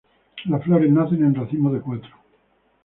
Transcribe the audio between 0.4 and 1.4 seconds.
Las flores nacen en